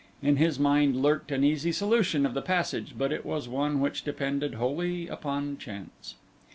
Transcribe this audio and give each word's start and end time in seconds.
In 0.23 0.37
his 0.37 0.57
mind 0.57 0.95
lurked 0.99 1.31
an 1.31 1.43
easy 1.43 1.71
solution 1.71 2.25
of 2.25 2.33
the 2.33 2.41
passage 2.41 2.95
but 2.97 3.11
it 3.11 3.23
was 3.23 3.47
one 3.47 3.79
which 3.79 4.03
depended 4.03 4.55
wholly 4.55 5.07
upon 5.07 5.59
chance. 5.59 6.15